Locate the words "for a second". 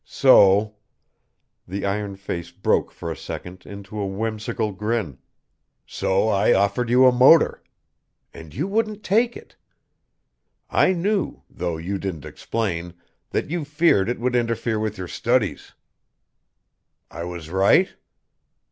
2.91-3.67